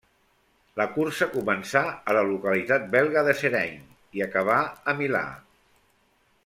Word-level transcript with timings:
La 0.79 0.85
cursa 0.93 1.27
començà 1.33 1.83
a 1.91 2.15
la 2.19 2.23
localitat 2.31 2.89
belga 2.97 3.25
de 3.29 3.37
Seraing 3.43 3.87
i 4.21 4.27
acabà 4.31 4.59
a 4.95 5.01
Milà. 5.03 5.25